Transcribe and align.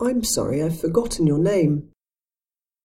I'm 0.00 0.22
sorry, 0.22 0.62
I've 0.62 0.80
forgotten 0.80 1.26
your 1.26 1.38
name. 1.38 1.90